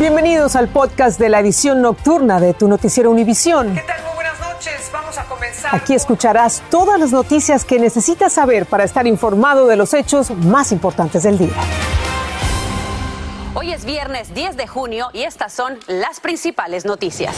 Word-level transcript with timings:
Bienvenidos 0.00 0.56
al 0.56 0.68
podcast 0.68 1.20
de 1.20 1.28
la 1.28 1.40
edición 1.40 1.82
nocturna 1.82 2.40
de 2.40 2.54
tu 2.54 2.68
noticiero 2.68 3.10
Univisión. 3.10 3.74
¿Qué 3.74 3.82
tal? 3.82 4.02
Muy 4.02 4.14
buenas 4.14 4.40
noches. 4.40 4.90
Vamos 4.90 5.18
a 5.18 5.24
comenzar. 5.24 5.74
Aquí 5.76 5.92
escucharás 5.92 6.62
todas 6.70 6.98
las 6.98 7.12
noticias 7.12 7.66
que 7.66 7.78
necesitas 7.78 8.32
saber 8.32 8.64
para 8.64 8.84
estar 8.84 9.06
informado 9.06 9.66
de 9.66 9.76
los 9.76 9.92
hechos 9.92 10.30
más 10.30 10.72
importantes 10.72 11.24
del 11.24 11.36
día. 11.36 11.52
Hoy 13.52 13.74
es 13.74 13.84
viernes 13.84 14.32
10 14.32 14.56
de 14.56 14.66
junio 14.66 15.10
y 15.12 15.24
estas 15.24 15.52
son 15.52 15.78
las 15.86 16.18
principales 16.20 16.86
noticias. 16.86 17.36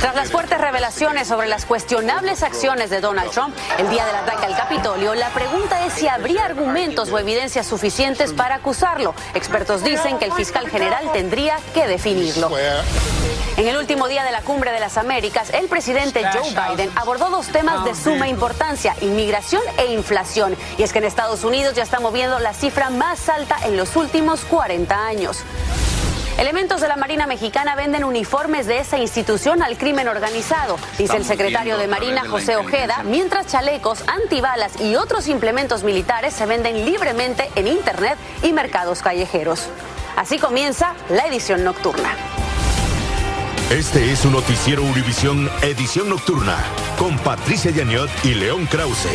Tras 0.00 0.14
las 0.14 0.30
fuertes 0.30 0.58
revelaciones 0.60 1.28
sobre 1.28 1.48
las 1.48 1.66
cuestionables 1.66 2.42
acciones 2.42 2.90
de 2.90 3.00
Donald 3.00 3.30
Trump 3.30 3.56
el 3.78 3.88
día 3.90 4.04
del 4.06 4.16
ataque 4.16 4.46
al 4.46 4.56
Capitolio, 4.56 5.14
la 5.14 5.28
pregunta 5.30 5.84
es 5.86 5.92
si 5.92 6.08
habría 6.08 6.44
argumentos 6.44 7.10
o 7.10 7.18
evidencias 7.18 7.66
suficientes 7.66 8.32
para 8.32 8.56
acusarlo. 8.56 9.14
Expertos 9.34 9.82
dicen 9.82 10.18
que 10.18 10.24
el 10.24 10.32
fiscal 10.32 10.68
general 10.68 11.10
tendría 11.12 11.58
que 11.74 11.86
definirlo. 11.86 12.50
En 13.56 13.66
el 13.66 13.76
último 13.76 14.06
día 14.06 14.22
de 14.22 14.32
la 14.32 14.42
Cumbre 14.42 14.70
de 14.70 14.80
las 14.80 14.98
Américas, 14.98 15.50
el 15.50 15.66
presidente 15.66 16.22
Joe 16.32 16.50
Biden 16.50 16.90
abordó 16.94 17.30
dos 17.30 17.46
temas 17.46 17.84
de 17.84 17.94
suma 17.94 18.28
importancia, 18.28 18.94
inmigración 19.00 19.62
e 19.78 19.92
inflación. 19.92 20.56
Y 20.76 20.82
es 20.82 20.92
que 20.92 20.98
en 20.98 21.04
Estados 21.04 21.42
Unidos 21.42 21.74
ya 21.74 21.82
está 21.82 21.98
moviendo 22.00 22.38
la 22.38 22.52
cifra 22.52 22.90
más 22.90 23.28
alta 23.28 23.56
en 23.64 23.76
los 23.76 23.96
últimos 23.96 24.40
40 24.44 25.06
años. 25.06 25.44
Elementos 26.38 26.82
de 26.82 26.88
la 26.88 26.96
Marina 26.96 27.26
Mexicana 27.26 27.74
venden 27.74 28.04
uniformes 28.04 28.66
de 28.66 28.78
esa 28.78 28.98
institución 28.98 29.62
al 29.62 29.78
crimen 29.78 30.06
organizado, 30.06 30.76
dice 30.98 31.16
el 31.16 31.24
secretario 31.24 31.78
de 31.78 31.88
Marina 31.88 32.28
José 32.28 32.56
Ojeda, 32.56 33.02
mientras 33.04 33.46
chalecos, 33.46 34.04
antibalas 34.06 34.78
y 34.78 34.96
otros 34.96 35.28
implementos 35.28 35.82
militares 35.82 36.34
se 36.34 36.44
venden 36.44 36.84
libremente 36.84 37.50
en 37.54 37.66
Internet 37.66 38.18
y 38.42 38.52
mercados 38.52 39.00
callejeros. 39.00 39.68
Así 40.14 40.38
comienza 40.38 40.94
la 41.08 41.26
edición 41.26 41.64
nocturna. 41.64 42.14
Este 43.70 44.12
es 44.12 44.24
un 44.26 44.32
noticiero 44.32 44.82
Univisión 44.82 45.50
Edición 45.62 46.10
Nocturna 46.10 46.56
con 46.98 47.18
Patricia 47.18 47.70
Yaniot 47.70 48.10
y 48.24 48.34
León 48.34 48.66
Krause. 48.66 49.08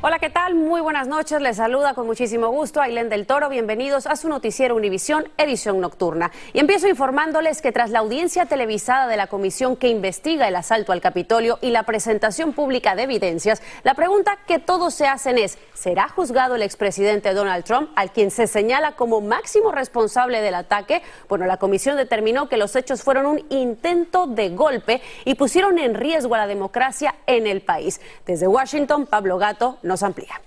Hola, 0.00 0.20
¿qué 0.20 0.30
tal? 0.30 0.54
Muy 0.54 0.80
buenas 0.80 1.08
noches. 1.08 1.40
Les 1.40 1.56
saluda 1.56 1.92
con 1.94 2.06
muchísimo 2.06 2.50
gusto 2.50 2.80
Ailén 2.80 3.08
del 3.08 3.26
Toro. 3.26 3.48
Bienvenidos 3.48 4.06
a 4.06 4.14
su 4.14 4.28
noticiero 4.28 4.76
Univisión, 4.76 5.28
edición 5.38 5.80
nocturna. 5.80 6.30
Y 6.52 6.60
empiezo 6.60 6.86
informándoles 6.86 7.60
que 7.60 7.72
tras 7.72 7.90
la 7.90 7.98
audiencia 7.98 8.46
televisada 8.46 9.08
de 9.08 9.16
la 9.16 9.26
comisión 9.26 9.74
que 9.74 9.88
investiga 9.88 10.46
el 10.46 10.54
asalto 10.54 10.92
al 10.92 11.00
Capitolio 11.00 11.58
y 11.62 11.70
la 11.72 11.82
presentación 11.82 12.52
pública 12.52 12.94
de 12.94 13.02
evidencias, 13.02 13.60
la 13.82 13.94
pregunta 13.94 14.38
que 14.46 14.60
todos 14.60 14.94
se 14.94 15.08
hacen 15.08 15.36
es, 15.36 15.58
¿será 15.74 16.08
juzgado 16.08 16.54
el 16.54 16.62
expresidente 16.62 17.34
Donald 17.34 17.64
Trump, 17.64 17.90
al 17.96 18.12
quien 18.12 18.30
se 18.30 18.46
señala 18.46 18.92
como 18.92 19.20
máximo 19.20 19.72
responsable 19.72 20.40
del 20.42 20.54
ataque? 20.54 21.02
Bueno, 21.28 21.44
la 21.46 21.56
comisión 21.56 21.96
determinó 21.96 22.48
que 22.48 22.56
los 22.56 22.76
hechos 22.76 23.02
fueron 23.02 23.26
un 23.26 23.44
intento 23.48 24.28
de 24.28 24.50
golpe 24.50 25.02
y 25.24 25.34
pusieron 25.34 25.76
en 25.80 25.96
riesgo 25.96 26.36
a 26.36 26.38
la 26.38 26.46
democracia 26.46 27.16
en 27.26 27.48
el 27.48 27.62
país. 27.62 28.00
Desde 28.26 28.46
Washington, 28.46 29.04
Pablo 29.04 29.38
Gato 29.38 29.78
nos 29.88 30.02
amplía. 30.02 30.40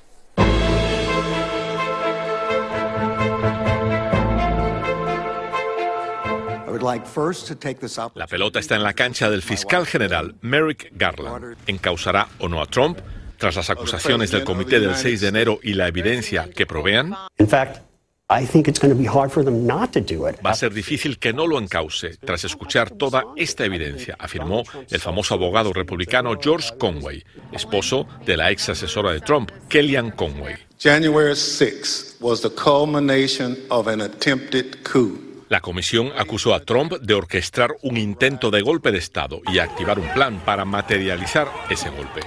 La 8.15 8.27
pelota 8.27 8.59
está 8.59 8.75
en 8.75 8.83
la 8.83 8.93
cancha 8.93 9.29
del 9.29 9.41
fiscal 9.41 9.85
general 9.85 10.35
Merrick 10.41 10.91
Garland. 10.93 11.57
¿Encausará 11.67 12.27
o 12.39 12.47
no 12.47 12.61
a 12.61 12.65
Trump 12.65 12.97
tras 13.37 13.55
las 13.55 13.69
acusaciones 13.69 14.31
del 14.31 14.43
comité 14.43 14.79
del 14.79 14.95
6 14.95 15.21
de 15.21 15.27
enero 15.27 15.59
y 15.61 15.73
la 15.73 15.87
evidencia 15.87 16.49
que 16.49 16.65
provean? 16.65 17.15
Va 20.45 20.51
a 20.51 20.55
ser 20.55 20.73
difícil 20.73 21.19
que 21.19 21.33
no 21.33 21.47
lo 21.47 21.59
encauce 21.59 22.15
tras 22.15 22.45
escuchar 22.45 22.89
toda 22.89 23.25
esta 23.35 23.65
evidencia, 23.65 24.15
afirmó 24.17 24.63
el 24.89 24.99
famoso 25.01 25.33
abogado 25.33 25.73
republicano 25.73 26.37
George 26.41 26.69
Conway, 26.77 27.25
esposo 27.51 28.07
de 28.25 28.37
la 28.37 28.49
ex 28.49 28.69
asesora 28.69 29.11
de 29.11 29.19
Trump, 29.19 29.51
Kellyanne 29.67 30.15
Conway. 30.15 30.55
January 30.79 31.35
6 31.35 32.19
was 32.21 32.41
the 32.41 32.49
culmination 32.49 33.57
of 33.69 33.87
an 33.87 33.99
attempted 33.99 34.81
coup. 34.83 35.19
La 35.49 35.59
comisión 35.59 36.13
acusó 36.17 36.53
a 36.53 36.61
Trump 36.61 36.93
de 37.01 37.13
orquestar 37.13 37.75
un 37.81 37.97
intento 37.97 38.49
de 38.49 38.61
golpe 38.61 38.93
de 38.93 38.99
Estado 38.99 39.41
y 39.51 39.59
activar 39.59 39.99
un 39.99 40.07
plan 40.13 40.39
para 40.45 40.63
materializar 40.63 41.49
ese 41.69 41.89
golpe. 41.89 42.21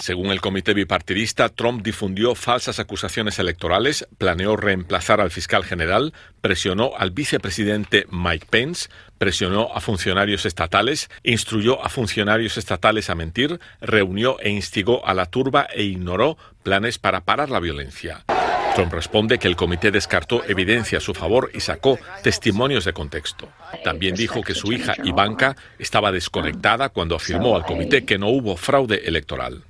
Según 0.00 0.30
el 0.30 0.40
comité 0.40 0.74
bipartidista, 0.74 1.48
Trump 1.48 1.82
difundió 1.82 2.34
falsas 2.34 2.78
acusaciones 2.78 3.38
electorales, 3.38 4.06
planeó 4.16 4.56
reemplazar 4.56 5.20
al 5.20 5.30
fiscal 5.30 5.64
general, 5.64 6.12
presionó 6.40 6.92
al 6.96 7.10
vicepresidente 7.10 8.06
Mike 8.10 8.46
Pence, 8.48 8.88
presionó 9.18 9.70
a 9.74 9.80
funcionarios 9.80 10.46
estatales, 10.46 11.10
instruyó 11.24 11.84
a 11.84 11.88
funcionarios 11.88 12.56
estatales 12.56 13.10
a 13.10 13.16
mentir, 13.16 13.58
reunió 13.80 14.38
e 14.40 14.50
instigó 14.50 15.04
a 15.06 15.14
la 15.14 15.26
turba 15.26 15.66
e 15.74 15.82
ignoró 15.82 16.38
planes 16.62 16.98
para 16.98 17.22
parar 17.22 17.50
la 17.50 17.60
violencia. 17.60 18.24
Trump 18.76 18.92
responde 18.92 19.38
que 19.38 19.48
el 19.48 19.56
comité 19.56 19.90
descartó 19.90 20.44
evidencia 20.44 20.98
a 20.98 21.00
su 21.00 21.12
favor 21.12 21.50
y 21.52 21.58
sacó 21.58 21.98
testimonios 22.22 22.84
de 22.84 22.92
contexto. 22.92 23.48
También 23.82 24.14
dijo 24.14 24.42
que 24.42 24.54
su 24.54 24.72
hija 24.72 24.94
Ivanka 25.02 25.56
estaba 25.80 26.12
desconectada 26.12 26.88
cuando 26.90 27.16
afirmó 27.16 27.56
al 27.56 27.64
comité 27.64 28.04
que 28.04 28.18
no 28.18 28.28
hubo 28.28 28.56
fraude 28.56 29.02
electoral. 29.04 29.64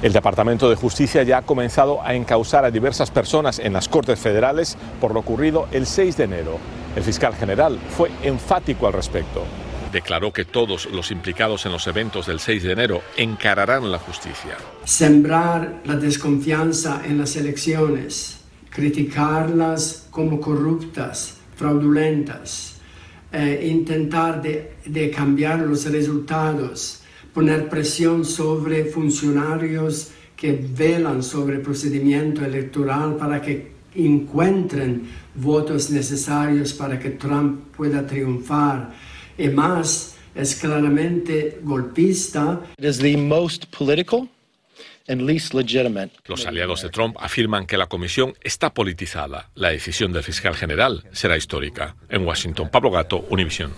El 0.00 0.12
Departamento 0.12 0.70
de 0.70 0.76
Justicia 0.76 1.24
ya 1.24 1.38
ha 1.38 1.42
comenzado 1.42 2.00
a 2.04 2.14
encausar 2.14 2.64
a 2.64 2.70
diversas 2.70 3.10
personas 3.10 3.58
en 3.58 3.72
las 3.72 3.88
Cortes 3.88 4.20
Federales 4.20 4.78
por 5.00 5.12
lo 5.12 5.20
ocurrido 5.20 5.66
el 5.72 5.86
6 5.86 6.16
de 6.16 6.24
enero. 6.24 6.58
El 6.94 7.02
fiscal 7.02 7.34
general 7.34 7.80
fue 7.96 8.08
enfático 8.22 8.86
al 8.86 8.92
respecto. 8.92 9.42
Declaró 9.90 10.32
que 10.32 10.44
todos 10.44 10.86
los 10.86 11.10
implicados 11.10 11.66
en 11.66 11.72
los 11.72 11.88
eventos 11.88 12.26
del 12.26 12.38
6 12.38 12.62
de 12.62 12.72
enero 12.72 13.02
encararán 13.16 13.90
la 13.90 13.98
justicia. 13.98 14.56
Sembrar 14.84 15.80
la 15.84 15.96
desconfianza 15.96 17.02
en 17.04 17.18
las 17.18 17.34
elecciones, 17.34 18.38
criticarlas 18.70 20.06
como 20.12 20.40
corruptas, 20.40 21.38
fraudulentas, 21.56 22.76
eh, 23.32 23.66
intentar 23.68 24.40
de, 24.42 24.74
de 24.84 25.10
cambiar 25.10 25.58
los 25.58 25.90
resultados 25.90 26.97
poner 27.38 27.68
presión 27.68 28.24
sobre 28.24 28.86
funcionarios 28.86 30.10
que 30.34 30.58
velan 30.60 31.22
sobre 31.22 31.54
el 31.54 31.62
procedimiento 31.62 32.44
electoral 32.44 33.14
para 33.14 33.40
que 33.40 33.70
encuentren 33.94 35.08
votos 35.36 35.88
necesarios 35.88 36.72
para 36.72 36.98
que 36.98 37.10
Trump 37.10 37.76
pueda 37.76 38.04
triunfar. 38.04 38.92
Y 39.38 39.50
más, 39.50 40.16
es 40.34 40.56
claramente 40.56 41.60
golpista. 41.62 42.60
Los 46.26 46.44
aliados 46.44 46.82
de 46.82 46.88
Trump 46.88 47.16
afirman 47.20 47.66
que 47.68 47.78
la 47.78 47.86
comisión 47.86 48.34
está 48.42 48.74
politizada. 48.74 49.48
La 49.54 49.68
decisión 49.68 50.12
del 50.12 50.24
fiscal 50.24 50.56
general 50.56 51.04
será 51.12 51.36
histórica. 51.36 51.94
En 52.08 52.26
Washington, 52.26 52.68
Pablo 52.68 52.90
Gato, 52.90 53.26
Univisión. 53.30 53.72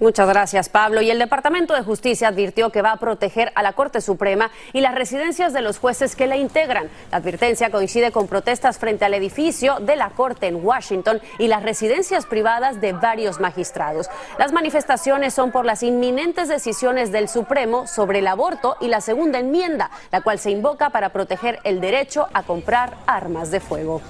Muchas 0.00 0.28
gracias, 0.28 0.68
Pablo. 0.68 1.02
Y 1.02 1.10
el 1.10 1.20
Departamento 1.20 1.72
de 1.72 1.82
Justicia 1.82 2.28
advirtió 2.28 2.70
que 2.70 2.82
va 2.82 2.90
a 2.90 2.96
proteger 2.96 3.52
a 3.54 3.62
la 3.62 3.74
Corte 3.74 4.00
Suprema 4.00 4.50
y 4.72 4.80
las 4.80 4.96
residencias 4.96 5.52
de 5.52 5.62
los 5.62 5.78
jueces 5.78 6.16
que 6.16 6.26
la 6.26 6.36
integran. 6.36 6.90
La 7.12 7.18
advertencia 7.18 7.70
coincide 7.70 8.10
con 8.10 8.26
protestas 8.26 8.78
frente 8.78 9.04
al 9.04 9.14
edificio 9.14 9.78
de 9.78 9.94
la 9.94 10.10
Corte 10.10 10.48
en 10.48 10.64
Washington 10.64 11.20
y 11.38 11.46
las 11.46 11.62
residencias 11.62 12.26
privadas 12.26 12.80
de 12.80 12.92
varios 12.92 13.38
magistrados. 13.38 14.10
Las 14.36 14.52
manifestaciones 14.52 15.32
son 15.32 15.52
por 15.52 15.64
las 15.64 15.84
inminentes 15.84 16.48
decisiones 16.48 17.12
del 17.12 17.28
Supremo 17.28 17.86
sobre 17.86 18.18
el 18.18 18.26
aborto 18.26 18.76
y 18.80 18.88
la 18.88 19.00
segunda 19.00 19.38
enmienda, 19.38 19.92
la 20.10 20.22
cual 20.22 20.40
se 20.40 20.50
invoca 20.50 20.90
para 20.90 21.10
proteger 21.10 21.60
el 21.62 21.80
derecho 21.80 22.26
a 22.34 22.42
comprar 22.42 22.96
armas 23.06 23.52
de 23.52 23.60
fuego. 23.60 24.02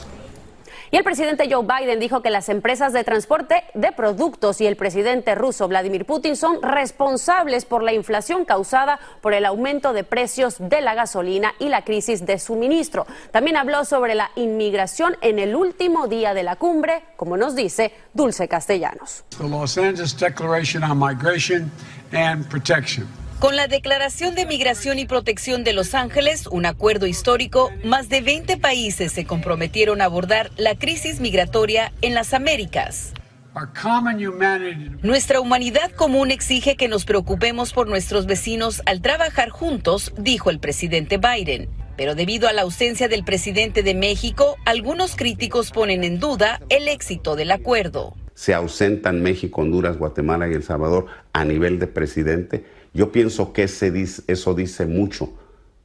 Y 0.94 0.96
el 0.96 1.02
presidente 1.02 1.48
Joe 1.50 1.66
Biden 1.66 1.98
dijo 1.98 2.22
que 2.22 2.30
las 2.30 2.48
empresas 2.48 2.92
de 2.92 3.02
transporte 3.02 3.64
de 3.74 3.90
productos 3.90 4.60
y 4.60 4.68
el 4.68 4.76
presidente 4.76 5.34
ruso 5.34 5.66
Vladimir 5.66 6.06
Putin 6.06 6.36
son 6.36 6.62
responsables 6.62 7.64
por 7.64 7.82
la 7.82 7.92
inflación 7.92 8.44
causada 8.44 9.00
por 9.20 9.34
el 9.34 9.44
aumento 9.44 9.92
de 9.92 10.04
precios 10.04 10.54
de 10.60 10.82
la 10.82 10.94
gasolina 10.94 11.52
y 11.58 11.68
la 11.68 11.82
crisis 11.82 12.24
de 12.24 12.38
suministro. 12.38 13.08
También 13.32 13.56
habló 13.56 13.84
sobre 13.84 14.14
la 14.14 14.30
inmigración 14.36 15.16
en 15.20 15.40
el 15.40 15.56
último 15.56 16.06
día 16.06 16.32
de 16.32 16.44
la 16.44 16.54
cumbre, 16.54 17.02
como 17.16 17.36
nos 17.36 17.56
dice 17.56 17.92
Dulce 18.12 18.46
Castellanos. 18.46 19.24
The 19.36 19.48
Los 19.48 19.76
Angeles 19.76 20.16
Declaration 20.16 20.84
on 20.84 20.96
Migration 20.96 21.72
and 22.12 22.48
Protection. 22.48 23.23
Con 23.44 23.56
la 23.56 23.68
Declaración 23.68 24.34
de 24.34 24.46
Migración 24.46 24.98
y 24.98 25.04
Protección 25.04 25.64
de 25.64 25.74
Los 25.74 25.94
Ángeles, 25.94 26.46
un 26.46 26.64
acuerdo 26.64 27.06
histórico, 27.06 27.70
más 27.84 28.08
de 28.08 28.22
20 28.22 28.56
países 28.56 29.12
se 29.12 29.26
comprometieron 29.26 30.00
a 30.00 30.06
abordar 30.06 30.50
la 30.56 30.78
crisis 30.78 31.20
migratoria 31.20 31.92
en 32.00 32.14
las 32.14 32.32
Américas. 32.32 33.12
Nuestra 35.02 35.40
humanidad 35.42 35.90
común 35.90 36.30
exige 36.30 36.76
que 36.76 36.88
nos 36.88 37.04
preocupemos 37.04 37.74
por 37.74 37.86
nuestros 37.86 38.24
vecinos 38.24 38.80
al 38.86 39.02
trabajar 39.02 39.50
juntos, 39.50 40.14
dijo 40.16 40.48
el 40.48 40.58
presidente 40.58 41.18
Biden. 41.18 41.68
Pero 41.98 42.14
debido 42.14 42.48
a 42.48 42.54
la 42.54 42.62
ausencia 42.62 43.08
del 43.08 43.24
presidente 43.24 43.82
de 43.82 43.94
México, 43.94 44.56
algunos 44.64 45.16
críticos 45.16 45.70
ponen 45.70 46.02
en 46.02 46.18
duda 46.18 46.62
el 46.70 46.88
éxito 46.88 47.36
del 47.36 47.50
acuerdo. 47.50 48.14
se 48.34 48.52
ausentan 48.52 49.22
México, 49.22 49.60
Honduras, 49.60 49.96
Guatemala 49.96 50.48
y 50.48 50.54
El 50.54 50.64
Salvador 50.64 51.06
a 51.32 51.44
nivel 51.44 51.78
de 51.78 51.86
presidente, 51.86 52.64
yo 52.94 53.12
pienso 53.12 53.52
que 53.52 53.64
eso 53.64 54.54
dice 54.54 54.86
mucho 54.86 55.34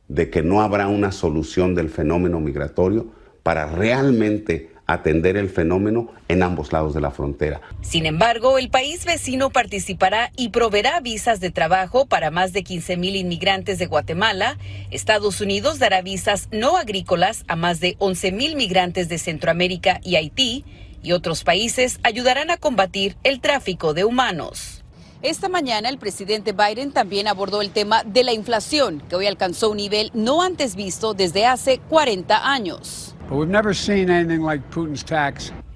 de 0.07 0.29
que 0.29 0.41
no 0.41 0.61
habrá 0.61 0.87
una 0.87 1.11
solución 1.11 1.75
del 1.75 1.89
fenómeno 1.89 2.39
migratorio 2.39 3.07
para 3.43 3.65
realmente 3.65 4.71
atender 4.85 5.37
el 5.37 5.49
fenómeno 5.49 6.11
en 6.27 6.41
ambos 6.41 6.73
lados 6.73 6.95
de 6.95 7.01
la 7.01 7.11
frontera. 7.11 7.61
Sin 7.81 8.07
embargo, 8.07 8.57
el 8.57 8.69
país 8.69 9.05
vecino 9.05 9.51
participará 9.51 10.31
y 10.35 10.49
proveerá 10.49 10.99
visas 10.99 11.39
de 11.39 11.51
trabajo 11.51 12.07
para 12.07 12.31
más 12.31 12.53
de 12.53 12.63
15 12.63 12.97
mil 12.97 13.15
inmigrantes 13.15 13.77
de 13.77 13.85
Guatemala. 13.85 14.57
Estados 14.89 15.41
Unidos 15.41 15.77
dará 15.77 16.01
visas 16.01 16.47
no 16.51 16.75
agrícolas 16.75 17.43
a 17.47 17.55
más 17.55 17.79
de 17.79 17.95
11 17.99 18.31
mil 18.31 18.55
migrantes 18.55 19.09
de 19.09 19.19
Centroamérica 19.19 19.99
y 20.03 20.15
Haití 20.15 20.65
y 21.03 21.11
otros 21.11 21.43
países 21.43 21.99
ayudarán 22.03 22.49
a 22.49 22.57
combatir 22.57 23.15
el 23.23 23.41
tráfico 23.41 23.93
de 23.93 24.05
humanos. 24.05 24.78
Esta 25.21 25.49
mañana 25.49 25.89
el 25.89 25.97
presidente 25.97 26.53
Biden 26.53 26.93
también 26.93 27.27
abordó 27.27 27.61
el 27.61 27.71
tema 27.71 28.03
de 28.05 28.23
la 28.23 28.31
inflación, 28.31 29.03
que 29.09 29.17
hoy 29.17 29.27
alcanzó 29.27 29.69
un 29.69 29.75
nivel 29.75 30.11
no 30.13 30.41
antes 30.41 30.77
visto 30.77 31.13
desde 31.13 31.45
hace 31.45 31.79
40 31.89 32.49
años. 32.49 33.17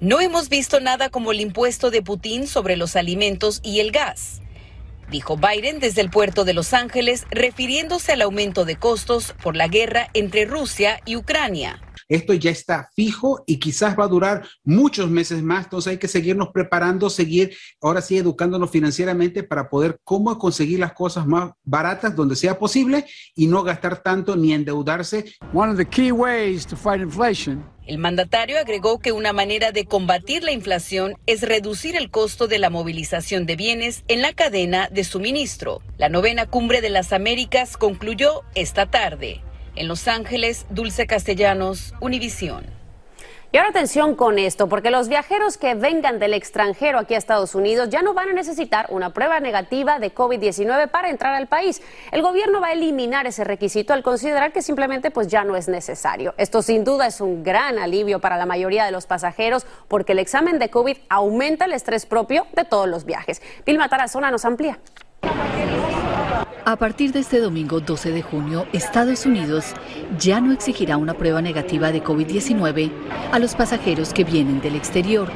No 0.00 0.20
hemos 0.22 0.48
visto 0.48 0.80
nada 0.80 1.10
como 1.10 1.30
el 1.30 1.40
impuesto 1.40 1.90
de 1.90 2.00
Putin 2.00 2.46
sobre 2.46 2.78
los 2.78 2.96
alimentos 2.96 3.60
y 3.62 3.80
el 3.80 3.92
gas, 3.92 4.40
dijo 5.10 5.36
Biden 5.36 5.78
desde 5.78 6.00
el 6.00 6.08
puerto 6.08 6.46
de 6.46 6.54
Los 6.54 6.72
Ángeles, 6.72 7.26
refiriéndose 7.30 8.12
al 8.12 8.22
aumento 8.22 8.64
de 8.64 8.76
costos 8.76 9.34
por 9.42 9.56
la 9.56 9.68
guerra 9.68 10.08
entre 10.14 10.46
Rusia 10.46 11.02
y 11.04 11.16
Ucrania. 11.16 11.82
Esto 12.08 12.34
ya 12.34 12.50
está 12.50 12.90
fijo 12.94 13.42
y 13.46 13.58
quizás 13.58 13.98
va 13.98 14.04
a 14.04 14.08
durar 14.08 14.46
muchos 14.62 15.10
meses 15.10 15.42
más, 15.42 15.64
entonces 15.64 15.92
hay 15.92 15.98
que 15.98 16.08
seguirnos 16.08 16.48
preparando, 16.52 17.10
seguir 17.10 17.56
ahora 17.80 18.00
sí 18.00 18.18
educándonos 18.18 18.70
financieramente 18.70 19.42
para 19.42 19.68
poder 19.68 19.98
cómo 20.04 20.36
conseguir 20.38 20.80
las 20.80 20.92
cosas 20.92 21.26
más 21.26 21.52
baratas 21.64 22.14
donde 22.14 22.36
sea 22.36 22.58
posible 22.58 23.04
y 23.34 23.46
no 23.46 23.62
gastar 23.62 24.02
tanto 24.02 24.36
ni 24.36 24.52
endeudarse. 24.52 25.34
One 25.52 25.72
of 25.72 25.78
the 25.78 25.86
key 25.86 26.12
ways 26.12 26.66
to 26.66 26.76
fight 26.76 27.00
inflation 27.00 27.74
el 27.86 27.98
mandatario 27.98 28.58
agregó 28.58 28.98
que 28.98 29.12
una 29.12 29.34
manera 29.34 29.70
de 29.70 29.84
combatir 29.84 30.42
la 30.42 30.52
inflación 30.52 31.18
es 31.26 31.42
reducir 31.42 31.96
el 31.96 32.10
costo 32.10 32.46
de 32.46 32.58
la 32.58 32.70
movilización 32.70 33.44
de 33.44 33.56
bienes 33.56 34.04
en 34.08 34.22
la 34.22 34.32
cadena 34.32 34.88
de 34.90 35.04
suministro. 35.04 35.82
La 35.98 36.08
novena 36.08 36.46
cumbre 36.46 36.80
de 36.80 36.88
las 36.88 37.12
Américas 37.12 37.76
concluyó 37.76 38.42
esta 38.54 38.86
tarde. 38.86 39.42
En 39.76 39.88
Los 39.88 40.08
Ángeles, 40.08 40.66
Dulce 40.70 41.06
Castellanos, 41.06 41.94
Univisión. 42.00 42.64
Y 43.54 43.56
ahora 43.56 43.70
atención 43.70 44.16
con 44.16 44.40
esto, 44.40 44.68
porque 44.68 44.90
los 44.90 45.08
viajeros 45.08 45.58
que 45.58 45.76
vengan 45.76 46.18
del 46.18 46.34
extranjero 46.34 46.98
aquí 46.98 47.14
a 47.14 47.18
Estados 47.18 47.54
Unidos 47.54 47.88
ya 47.88 48.02
no 48.02 48.12
van 48.12 48.30
a 48.30 48.32
necesitar 48.32 48.86
una 48.88 49.10
prueba 49.10 49.38
negativa 49.38 50.00
de 50.00 50.12
COVID-19 50.12 50.88
para 50.90 51.08
entrar 51.08 51.36
al 51.36 51.46
país. 51.46 51.80
El 52.10 52.20
gobierno 52.20 52.60
va 52.60 52.68
a 52.68 52.72
eliminar 52.72 53.28
ese 53.28 53.44
requisito 53.44 53.92
al 53.92 54.02
considerar 54.02 54.52
que 54.52 54.60
simplemente 54.60 55.12
pues 55.12 55.28
ya 55.28 55.44
no 55.44 55.54
es 55.54 55.68
necesario. 55.68 56.34
Esto 56.36 56.62
sin 56.62 56.82
duda 56.82 57.06
es 57.06 57.20
un 57.20 57.44
gran 57.44 57.78
alivio 57.78 58.20
para 58.20 58.36
la 58.36 58.44
mayoría 58.44 58.86
de 58.86 58.90
los 58.90 59.06
pasajeros 59.06 59.66
porque 59.86 60.12
el 60.12 60.18
examen 60.18 60.58
de 60.58 60.70
COVID 60.70 60.96
aumenta 61.08 61.66
el 61.66 61.74
estrés 61.74 62.06
propio 62.06 62.48
de 62.54 62.64
todos 62.64 62.88
los 62.88 63.04
viajes. 63.04 63.40
Vilma 63.64 63.88
Tarazona 63.88 64.32
nos 64.32 64.44
amplía. 64.44 64.80
A 66.66 66.76
partir 66.76 67.12
de 67.12 67.18
este 67.18 67.40
domingo 67.40 67.80
12 67.80 68.10
de 68.10 68.22
junio, 68.22 68.66
Estados 68.72 69.26
Unidos 69.26 69.74
ya 70.18 70.40
no 70.40 70.50
exigirá 70.50 70.96
una 70.96 71.12
prueba 71.12 71.42
negativa 71.42 71.92
de 71.92 72.02
COVID-19 72.02 72.90
a 73.32 73.38
los 73.38 73.54
pasajeros 73.54 74.14
que 74.14 74.24
vienen 74.24 74.62
del 74.62 74.74
exterior. 74.74 75.28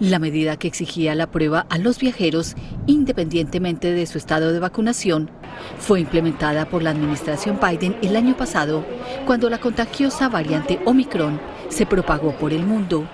La 0.00 0.18
medida 0.18 0.56
que 0.56 0.66
exigía 0.66 1.14
la 1.14 1.30
prueba 1.30 1.66
a 1.70 1.78
los 1.78 2.00
viajeros, 2.00 2.56
independientemente 2.88 3.92
de 3.92 4.06
su 4.06 4.18
estado 4.18 4.52
de 4.52 4.58
vacunación, 4.58 5.30
fue 5.78 6.00
implementada 6.00 6.68
por 6.68 6.82
la 6.82 6.90
administración 6.90 7.60
Biden 7.62 7.96
el 8.02 8.16
año 8.16 8.36
pasado, 8.36 8.84
cuando 9.24 9.48
la 9.48 9.58
contagiosa 9.58 10.28
variante 10.28 10.80
Omicron 10.84 11.40
se 11.68 11.86
propagó 11.86 12.32
por 12.32 12.52
el 12.52 12.66
mundo. 12.66 13.06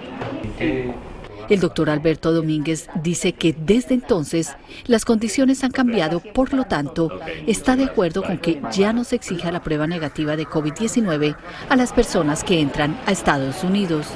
El 1.49 1.61
doctor 1.61 1.91
Alberto 1.91 2.33
Domínguez 2.33 2.89
dice 3.03 3.33
que 3.33 3.53
desde 3.53 3.95
entonces 3.95 4.57
las 4.87 5.05
condiciones 5.05 5.65
han 5.65 5.71
cambiado, 5.71 6.21
por 6.21 6.55
lo 6.55 6.65
tanto, 6.65 7.11
está 7.47 7.77
de 7.77 7.85
acuerdo 7.85 8.23
con 8.23 8.39
que 8.39 8.61
ya 8.73 8.93
no 8.93 9.05
se 9.05 9.17
exija 9.17 9.53
la 9.53 9.63
prueba 9.63 9.87
negativa 9.87 10.37
de 10.37 10.47
COVID-19 10.47 11.37
a 11.69 11.77
las 11.77 11.93
personas 11.93 12.45
que 12.45 12.61
entran 12.61 12.99
a 13.07 13.13
Estados 13.13 13.65
Unidos. 13.65 14.07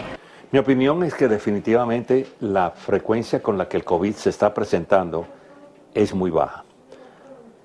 Mi 0.53 0.59
opinión 0.59 1.03
es 1.03 1.15
que 1.15 1.29
definitivamente 1.29 2.27
la 2.41 2.71
frecuencia 2.71 3.43
con 3.43 3.59
la 3.59 3.69
que 3.69 3.77
el 3.79 3.85
COVID 3.85 4.15
se 4.15 4.31
está 4.31 4.55
presentando 4.55 5.27
es 5.93 6.15
muy 6.15 6.31
baja. 6.31 6.65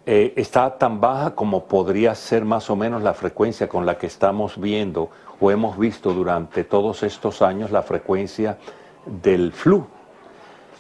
Eh, 0.06 0.34
está 0.36 0.78
tan 0.80 1.00
baja 1.00 1.36
como 1.36 1.66
podría 1.66 2.16
ser 2.16 2.44
más 2.44 2.72
o 2.72 2.76
menos 2.76 3.04
la 3.04 3.14
frecuencia 3.14 3.70
con 3.70 3.86
la 3.86 4.00
que 4.00 4.08
estamos 4.08 4.60
viendo 4.60 5.12
o 5.40 5.52
hemos 5.52 5.78
visto 5.78 6.12
durante 6.12 6.64
todos 6.64 7.04
estos 7.04 7.44
años 7.44 7.70
la 7.70 7.84
frecuencia 7.84 8.58
del 9.06 9.52
flu. 9.52 9.88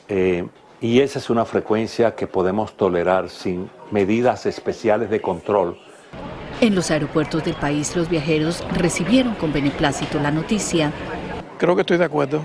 Eh, 0.07 0.47
y 0.81 0.99
esa 1.01 1.19
es 1.19 1.29
una 1.29 1.45
frecuencia 1.45 2.15
que 2.15 2.27
podemos 2.27 2.75
tolerar 2.75 3.29
sin 3.29 3.69
medidas 3.91 4.45
especiales 4.45 5.09
de 5.09 5.21
control. 5.21 5.77
En 6.59 6.75
los 6.75 6.91
aeropuertos 6.91 7.43
del 7.43 7.55
país 7.55 7.95
los 7.95 8.09
viajeros 8.09 8.63
recibieron 8.73 9.35
con 9.35 9.53
beneplácito 9.53 10.19
la 10.19 10.31
noticia. 10.31 10.91
Creo 11.57 11.75
que 11.75 11.81
estoy 11.81 11.97
de 11.97 12.05
acuerdo. 12.05 12.41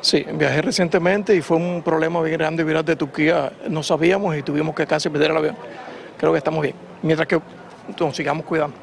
Sí, 0.00 0.24
viajé 0.34 0.62
recientemente 0.62 1.34
y 1.34 1.40
fue 1.40 1.56
un 1.56 1.82
problema 1.82 2.20
bien 2.22 2.38
grande 2.38 2.64
virar 2.64 2.84
de 2.84 2.96
Turquía. 2.96 3.52
No 3.68 3.82
sabíamos 3.82 4.36
y 4.36 4.42
tuvimos 4.42 4.74
que 4.74 4.86
casi 4.86 5.08
perder 5.08 5.30
el 5.32 5.36
avión. 5.36 5.56
Creo 6.16 6.32
que 6.32 6.38
estamos 6.38 6.62
bien, 6.62 6.74
mientras 7.02 7.26
que 7.26 7.40
nos 7.98 8.16
sigamos 8.16 8.44
cuidando. 8.44 8.76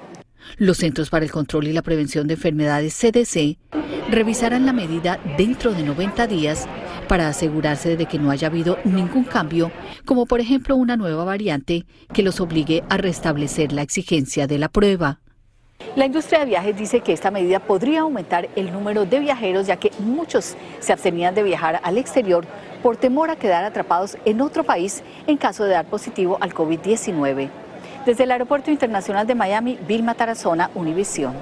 Los 0.58 0.78
Centros 0.78 1.10
para 1.10 1.26
el 1.26 1.32
Control 1.32 1.68
y 1.68 1.74
la 1.74 1.82
Prevención 1.82 2.28
de 2.28 2.36
Enfermedades 2.36 2.94
CDC 2.96 3.58
revisarán 4.10 4.66
la 4.66 4.74
medida 4.74 5.20
dentro 5.38 5.74
de 5.74 5.84
90 5.84 6.28
días 6.28 6.68
para 7.08 7.28
asegurarse 7.28 7.98
de 7.98 8.06
que 8.06 8.20
no 8.20 8.32
haya 8.32 8.48
habido 8.48 8.78
ningún 8.84 9.24
cambio, 9.24 9.72
como 10.06 10.26
por 10.26 10.40
ejemplo 10.40 10.76
una 10.76 10.98
nueva 10.98 11.24
variante 11.24 11.86
que 12.14 12.24
los 12.24 12.40
obligue 12.40 12.84
a 12.90 12.98
restablecer 12.98 13.72
la 13.72 13.82
exigencia 13.82 14.48
de 14.48 14.58
la 14.58 14.70
prueba. 14.70 15.20
La 15.96 16.06
industria 16.06 16.40
de 16.40 16.46
viajes 16.46 16.78
dice 16.78 17.02
que 17.02 17.14
esta 17.14 17.32
medida 17.32 17.60
podría 17.60 18.02
aumentar 18.02 18.50
el 18.56 18.72
número 18.72 19.06
de 19.06 19.20
viajeros, 19.20 19.68
ya 19.68 19.78
que 19.78 19.92
muchos 20.00 20.56
se 20.80 20.94
abstenían 20.94 21.36
de 21.36 21.44
viajar 21.44 21.80
al 21.84 21.98
exterior 21.98 22.46
por 22.82 22.98
temor 22.98 23.30
a 23.30 23.36
quedar 23.36 23.64
atrapados 23.64 24.18
en 24.26 24.42
otro 24.42 24.64
país 24.64 25.04
en 25.28 25.38
caso 25.38 25.64
de 25.64 25.72
dar 25.72 25.86
positivo 25.86 26.38
al 26.42 26.54
COVID-19. 26.54 27.50
Desde 28.06 28.24
el 28.24 28.32
Aeropuerto 28.32 28.72
Internacional 28.72 29.26
de 29.26 29.36
Miami, 29.36 29.78
Vilma 29.88 30.16
Tarazona, 30.16 30.70
Univisión. 30.76 31.34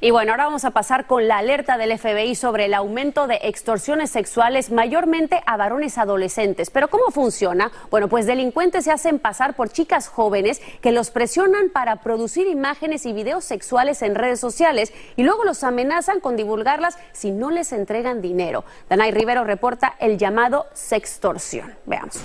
Y 0.00 0.10
bueno, 0.10 0.32
ahora 0.32 0.44
vamos 0.44 0.64
a 0.64 0.72
pasar 0.72 1.06
con 1.06 1.26
la 1.26 1.38
alerta 1.38 1.78
del 1.78 1.98
FBI 1.98 2.34
sobre 2.34 2.66
el 2.66 2.74
aumento 2.74 3.26
de 3.26 3.38
extorsiones 3.42 4.10
sexuales 4.10 4.70
mayormente 4.70 5.42
a 5.46 5.56
varones 5.56 5.98
adolescentes. 5.98 6.70
Pero 6.70 6.88
¿cómo 6.88 7.10
funciona? 7.10 7.72
Bueno, 7.90 8.08
pues 8.08 8.26
delincuentes 8.26 8.84
se 8.84 8.92
hacen 8.92 9.18
pasar 9.18 9.54
por 9.54 9.70
chicas 9.70 10.08
jóvenes 10.08 10.60
que 10.80 10.92
los 10.92 11.10
presionan 11.10 11.70
para 11.70 11.96
producir 11.96 12.46
imágenes 12.46 13.06
y 13.06 13.12
videos 13.12 13.44
sexuales 13.44 14.02
en 14.02 14.14
redes 14.14 14.40
sociales 14.40 14.92
y 15.16 15.22
luego 15.22 15.44
los 15.44 15.64
amenazan 15.64 16.20
con 16.20 16.36
divulgarlas 16.36 16.98
si 17.12 17.30
no 17.30 17.50
les 17.50 17.72
entregan 17.72 18.20
dinero. 18.20 18.64
Danay 18.88 19.12
Rivero 19.12 19.44
reporta 19.44 19.94
el 19.98 20.18
llamado 20.18 20.66
sextorsión. 20.74 21.74
Veamos. 21.86 22.20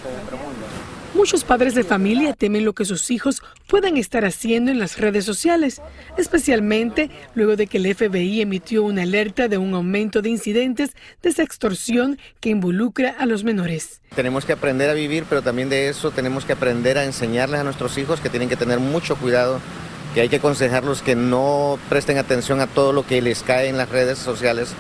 Muchos 1.13 1.43
padres 1.43 1.75
de 1.75 1.83
familia 1.83 2.33
temen 2.33 2.63
lo 2.63 2.71
que 2.71 2.85
sus 2.85 3.11
hijos 3.11 3.43
puedan 3.67 3.97
estar 3.97 4.23
haciendo 4.23 4.71
en 4.71 4.79
las 4.79 4.97
redes 4.97 5.25
sociales, 5.25 5.81
especialmente 6.17 7.09
luego 7.35 7.57
de 7.57 7.67
que 7.67 7.79
el 7.79 7.93
FBI 7.93 8.39
emitió 8.39 8.83
una 8.83 9.03
alerta 9.03 9.49
de 9.49 9.57
un 9.57 9.73
aumento 9.73 10.21
de 10.21 10.29
incidentes 10.29 10.91
de 11.21 11.33
sextorsión 11.33 12.17
que 12.39 12.49
involucra 12.49 13.13
a 13.19 13.25
los 13.25 13.43
menores. 13.43 14.01
Tenemos 14.15 14.45
que 14.45 14.53
aprender 14.53 14.89
a 14.89 14.93
vivir, 14.93 15.25
pero 15.27 15.41
también 15.41 15.69
de 15.69 15.89
eso 15.89 16.11
tenemos 16.11 16.45
que 16.45 16.53
aprender 16.53 16.97
a 16.97 17.03
enseñarles 17.03 17.59
a 17.59 17.65
nuestros 17.65 17.97
hijos 17.97 18.21
que 18.21 18.29
tienen 18.29 18.47
que 18.47 18.55
tener 18.55 18.79
mucho 18.79 19.17
cuidado, 19.17 19.59
que 20.13 20.21
hay 20.21 20.29
que 20.29 20.37
aconsejarlos 20.37 21.01
que 21.01 21.17
no 21.17 21.77
presten 21.89 22.19
atención 22.19 22.61
a 22.61 22.67
todo 22.67 22.93
lo 22.93 23.05
que 23.05 23.21
les 23.21 23.43
cae 23.43 23.67
en 23.67 23.77
las 23.77 23.89
redes 23.89 24.17
sociales. 24.17 24.75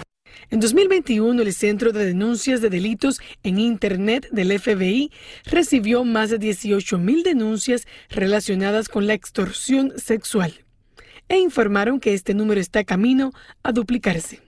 En 0.51 0.59
2021, 0.59 1.41
el 1.41 1.53
Centro 1.53 1.93
de 1.93 2.05
Denuncias 2.05 2.59
de 2.59 2.69
Delitos 2.69 3.21
en 3.41 3.57
Internet 3.57 4.27
del 4.33 4.59
FBI 4.59 5.09
recibió 5.45 6.03
más 6.03 6.29
de 6.29 6.39
18 6.39 6.97
mil 6.97 7.23
denuncias 7.23 7.87
relacionadas 8.09 8.89
con 8.89 9.07
la 9.07 9.13
extorsión 9.13 9.93
sexual 9.95 10.65
e 11.29 11.37
informaron 11.37 12.01
que 12.01 12.13
este 12.13 12.33
número 12.33 12.59
está 12.59 12.83
camino 12.83 13.31
a 13.63 13.71
duplicarse. 13.71 14.41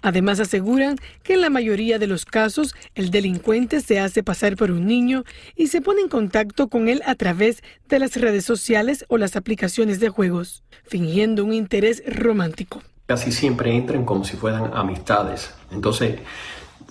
Además 0.00 0.40
aseguran 0.40 0.96
que 1.22 1.34
en 1.34 1.42
la 1.42 1.50
mayoría 1.50 1.98
de 1.98 2.06
los 2.06 2.24
casos 2.24 2.74
el 2.94 3.10
delincuente 3.10 3.82
se 3.82 4.00
hace 4.00 4.22
pasar 4.22 4.56
por 4.56 4.70
un 4.70 4.86
niño 4.86 5.24
y 5.54 5.66
se 5.66 5.82
pone 5.82 6.00
en 6.00 6.08
contacto 6.08 6.68
con 6.68 6.88
él 6.88 7.02
a 7.04 7.14
través 7.16 7.62
de 7.86 7.98
las 7.98 8.16
redes 8.16 8.46
sociales 8.46 9.04
o 9.08 9.18
las 9.18 9.36
aplicaciones 9.36 10.00
de 10.00 10.08
juegos, 10.08 10.64
fingiendo 10.86 11.44
un 11.44 11.52
interés 11.52 12.02
romántico 12.06 12.82
casi 13.08 13.32
siempre 13.32 13.74
entran 13.74 14.04
como 14.04 14.22
si 14.22 14.36
fueran 14.36 14.70
amistades. 14.74 15.50
Entonces, 15.72 16.20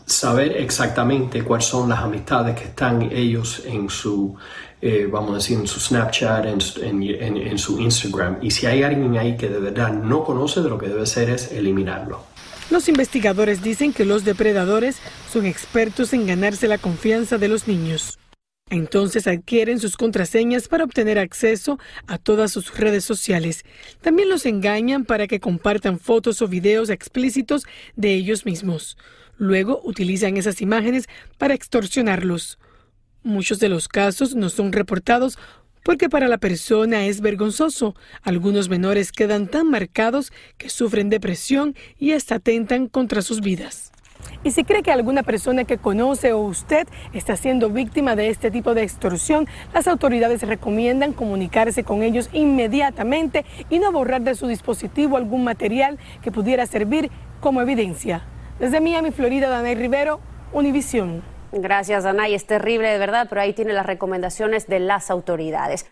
saber 0.03 0.57
exactamente 0.57 1.43
cuáles 1.43 1.67
son 1.67 1.89
las 1.89 1.99
amistades 1.99 2.59
que 2.59 2.63
están 2.63 3.03
ellos 3.11 3.61
en 3.67 3.87
su, 3.87 4.35
eh, 4.81 5.07
vamos 5.11 5.31
a 5.31 5.33
decir, 5.35 5.59
en 5.59 5.67
su 5.67 5.79
Snapchat, 5.79 6.45
en, 6.45 7.57
su 7.59 7.79
Instagram. 7.79 8.39
Y 8.41 8.49
si 8.49 8.65
hay 8.65 8.81
alguien 8.81 9.15
ahí 9.15 9.37
que 9.37 9.47
de 9.47 9.59
verdad 9.59 9.93
no 9.93 10.23
conoce, 10.23 10.61
de 10.61 10.69
lo 10.69 10.79
que 10.79 10.87
debe 10.87 11.03
hacer 11.03 11.29
es 11.29 11.51
eliminarlo. 11.51 12.23
Los 12.71 12.89
investigadores 12.89 13.61
dicen 13.61 13.93
que 13.93 14.03
los 14.03 14.25
depredadores 14.25 14.97
son 15.31 15.45
expertos 15.45 16.13
en 16.13 16.25
ganarse 16.25 16.67
la 16.67 16.79
confianza 16.79 17.37
de 17.37 17.47
los 17.47 17.67
niños. 17.67 18.17
Entonces 18.69 19.27
adquieren 19.27 19.79
sus 19.79 19.95
contraseñas 19.95 20.67
para 20.67 20.83
obtener 20.83 21.19
acceso 21.19 21.79
a 22.05 22.17
todas 22.17 22.51
sus 22.51 22.77
redes 22.77 23.05
sociales. 23.05 23.63
También 24.01 24.29
los 24.29 24.45
engañan 24.45 25.05
para 25.05 25.27
que 25.27 25.39
compartan 25.39 25.99
fotos 25.99 26.41
o 26.41 26.47
videos 26.47 26.89
explícitos 26.89 27.65
de 27.95 28.13
ellos 28.13 28.45
mismos. 28.45 28.97
Luego 29.37 29.81
utilizan 29.83 30.35
esas 30.35 30.61
imágenes 30.61 31.07
para 31.37 31.53
extorsionarlos. 31.53 32.59
Muchos 33.23 33.59
de 33.59 33.69
los 33.69 33.87
casos 33.87 34.35
no 34.35 34.49
son 34.49 34.73
reportados 34.73 35.37
porque 35.83 36.09
para 36.09 36.27
la 36.27 36.37
persona 36.37 37.05
es 37.05 37.21
vergonzoso. 37.21 37.95
Algunos 38.21 38.67
menores 38.67 39.13
quedan 39.13 39.47
tan 39.47 39.69
marcados 39.69 40.33
que 40.57 40.69
sufren 40.69 41.09
depresión 41.09 41.75
y 41.97 42.11
hasta 42.11 42.35
atentan 42.35 42.87
contra 42.87 43.21
sus 43.21 43.39
vidas. 43.39 43.93
Y 44.47 44.51
si 44.51 44.63
cree 44.63 44.81
que 44.81 44.93
alguna 44.93 45.23
persona 45.23 45.65
que 45.65 45.77
conoce 45.77 46.31
o 46.31 46.39
usted 46.39 46.87
está 47.11 47.35
siendo 47.35 47.69
víctima 47.69 48.15
de 48.15 48.29
este 48.29 48.49
tipo 48.49 48.73
de 48.73 48.81
extorsión, 48.81 49.45
las 49.73 49.89
autoridades 49.89 50.41
recomiendan 50.41 51.11
comunicarse 51.11 51.83
con 51.83 52.01
ellos 52.01 52.29
inmediatamente 52.31 53.43
y 53.69 53.79
no 53.79 53.91
borrar 53.91 54.21
de 54.21 54.35
su 54.35 54.47
dispositivo 54.47 55.17
algún 55.17 55.43
material 55.43 55.99
que 56.21 56.31
pudiera 56.31 56.65
servir 56.65 57.11
como 57.41 57.59
evidencia. 57.59 58.21
Desde 58.57 58.79
Miami, 58.79 59.11
Florida, 59.11 59.49
Danay 59.49 59.75
Rivero, 59.75 60.21
Univisión. 60.53 61.23
Gracias, 61.51 62.05
Danay. 62.05 62.33
Es 62.33 62.45
terrible 62.45 62.87
de 62.87 62.99
verdad, 62.99 63.27
pero 63.27 63.41
ahí 63.41 63.51
tiene 63.51 63.73
las 63.73 63.85
recomendaciones 63.85 64.67
de 64.67 64.79
las 64.79 65.11
autoridades. 65.11 65.91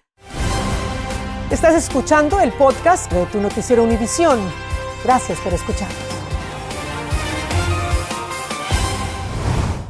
Estás 1.51 1.75
escuchando 1.75 2.39
el 2.39 2.53
podcast 2.53 3.11
de 3.11 3.25
tu 3.25 3.41
noticiero 3.41 3.83
Univisión. 3.83 4.39
Gracias 5.03 5.41
por 5.41 5.53
escuchar. 5.53 5.89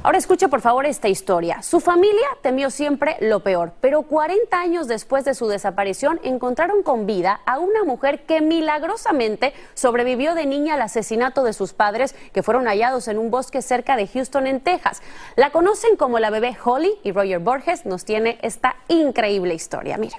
Ahora 0.05 0.19
escuche 0.19 0.47
por 0.49 0.61
favor 0.61 0.85
esta 0.85 1.07
historia. 1.07 1.63
Su 1.63 1.79
familia 1.79 2.27
temió 2.43 2.69
siempre 2.69 3.17
lo 3.21 3.39
peor, 3.39 3.73
pero 3.81 4.03
40 4.03 4.55
años 4.55 4.87
después 4.87 5.25
de 5.25 5.33
su 5.33 5.47
desaparición 5.47 6.19
encontraron 6.23 6.83
con 6.83 7.07
vida 7.07 7.41
a 7.47 7.57
una 7.57 7.83
mujer 7.83 8.23
que 8.27 8.39
milagrosamente 8.39 9.55
sobrevivió 9.73 10.35
de 10.35 10.45
niña 10.45 10.75
al 10.75 10.83
asesinato 10.83 11.43
de 11.43 11.53
sus 11.53 11.73
padres 11.73 12.13
que 12.33 12.43
fueron 12.43 12.67
hallados 12.67 13.07
en 13.07 13.17
un 13.17 13.31
bosque 13.31 13.63
cerca 13.63 13.95
de 13.95 14.05
Houston, 14.05 14.45
en 14.45 14.61
Texas. 14.61 15.01
La 15.35 15.49
conocen 15.49 15.95
como 15.95 16.19
la 16.19 16.29
bebé 16.29 16.55
Holly 16.63 16.99
y 17.01 17.11
Roger 17.11 17.39
Borges 17.39 17.87
nos 17.87 18.05
tiene 18.05 18.37
esta 18.43 18.75
increíble 18.87 19.55
historia. 19.55 19.97
Mire. 19.97 20.17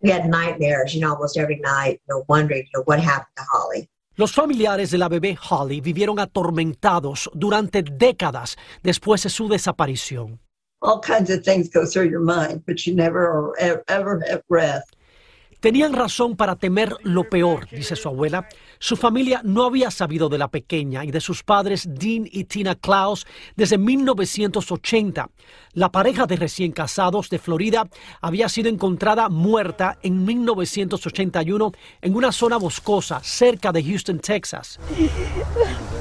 We 0.00 0.12
had 0.12 0.26
nightmares, 0.26 0.94
you 0.94 1.00
know, 1.00 1.12
almost 1.12 1.36
every 1.36 1.58
night, 1.58 2.00
wondering, 2.28 2.62
you 2.66 2.70
know, 2.78 2.84
what 2.86 3.00
happened 3.00 3.34
to 3.34 3.42
Holly. 3.52 3.90
Los 4.20 4.32
familiares 4.32 4.90
de 4.90 4.98
la 4.98 5.08
bebé 5.08 5.38
Holly 5.48 5.80
vivieron 5.80 6.18
atormentados 6.18 7.30
durante 7.32 7.82
décadas 7.82 8.58
después 8.82 9.22
de 9.22 9.30
su 9.30 9.48
desaparición. 9.48 10.38
All 10.82 11.00
kinds 11.00 11.30
of 11.30 11.42
things 11.42 11.70
go 11.72 11.86
through 11.86 12.10
your 12.10 12.20
mind, 12.20 12.62
but 12.66 12.80
you 12.84 12.94
never 12.94 13.54
ever 13.88 14.20
have 14.28 14.42
rest. 14.50 14.94
Tenían 15.60 15.94
razón 15.94 16.36
para 16.36 16.56
temer 16.56 16.98
lo 17.02 17.30
peor, 17.30 17.66
dice 17.70 17.96
su 17.96 18.08
abuela. 18.08 18.46
Su 18.82 18.96
familia 18.96 19.42
no 19.44 19.64
había 19.64 19.90
sabido 19.90 20.30
de 20.30 20.38
la 20.38 20.48
pequeña 20.48 21.04
y 21.04 21.10
de 21.10 21.20
sus 21.20 21.42
padres 21.42 21.86
Dean 21.86 22.24
y 22.24 22.44
Tina 22.44 22.74
Klaus 22.76 23.26
desde 23.54 23.76
1980. 23.76 25.28
La 25.74 25.92
pareja 25.92 26.26
de 26.26 26.36
recién 26.36 26.72
casados 26.72 27.28
de 27.28 27.38
Florida 27.38 27.86
había 28.22 28.48
sido 28.48 28.70
encontrada 28.70 29.28
muerta 29.28 29.98
en 30.02 30.24
1981 30.24 31.72
en 32.00 32.16
una 32.16 32.32
zona 32.32 32.56
boscosa 32.56 33.20
cerca 33.22 33.70
de 33.70 33.84
Houston, 33.84 34.18
Texas. 34.18 34.80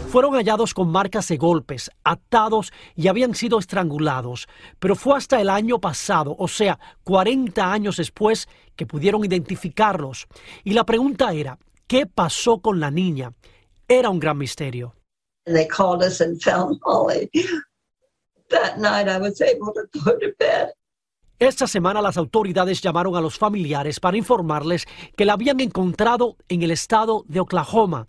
Fueron 0.10 0.36
hallados 0.36 0.74
con 0.74 0.90
marcas 0.90 1.28
de 1.28 1.36
golpes, 1.36 1.92
atados 2.06 2.72
y 2.96 3.10
habían 3.10 3.36
sido 3.36 3.60
estrangulados, 3.60 4.48
pero 4.80 4.96
fue 4.96 5.18
hasta 5.18 5.42
el 5.42 5.50
año 5.50 5.80
pasado, 5.80 6.34
o 6.40 6.48
sea, 6.48 6.80
40 7.04 7.74
años 7.74 7.98
después, 7.98 8.48
que 8.78 8.86
pudieron 8.86 9.26
identificarlos. 9.26 10.28
Y 10.64 10.72
la 10.72 10.86
pregunta 10.86 11.34
era, 11.34 11.60
¿qué 11.90 12.06
pasó 12.06 12.62
con 12.62 12.80
la 12.80 12.92
niña? 12.92 13.34
Era 13.88 14.10
un 14.10 14.20
gran 14.20 14.38
misterio. 14.38 14.96
Esta 21.40 21.68
semana 21.68 22.02
las 22.02 22.18
autoridades 22.18 22.82
llamaron 22.82 23.16
a 23.16 23.22
los 23.22 23.38
familiares 23.40 24.00
para 24.00 24.18
informarles 24.18 24.86
que 25.16 25.26
la 25.26 25.34
habían 25.34 25.60
encontrado 25.62 26.36
en 26.48 26.62
el 26.62 26.72
estado 26.72 27.24
de 27.28 27.40
Oklahoma. 27.40 28.06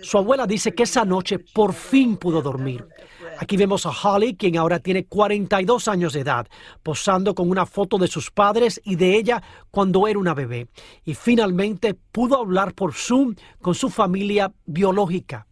Su 0.00 0.18
abuela 0.18 0.46
dice 0.46 0.74
que 0.74 0.84
esa 0.84 1.04
noche 1.04 1.38
por 1.38 1.72
fin 1.72 2.16
pudo 2.16 2.40
dormir. 2.40 2.86
Aquí 3.38 3.56
vemos 3.56 3.86
a 3.86 3.90
Holly, 3.90 4.36
quien 4.36 4.56
ahora 4.56 4.78
tiene 4.78 5.06
42 5.06 5.88
años 5.88 6.12
de 6.12 6.20
edad, 6.20 6.46
posando 6.82 7.34
con 7.34 7.50
una 7.50 7.66
foto 7.66 7.98
de 7.98 8.08
sus 8.08 8.30
padres 8.30 8.80
y 8.84 8.96
de 8.96 9.16
ella 9.16 9.42
cuando 9.70 10.06
era 10.06 10.18
una 10.18 10.34
bebé. 10.34 10.68
Y 11.04 11.14
finalmente 11.14 11.94
pudo 11.94 12.38
hablar 12.38 12.74
por 12.74 12.94
Zoom 12.94 13.34
con 13.60 13.74
su 13.74 13.90
familia 13.90 14.52
biológica. 14.66 15.46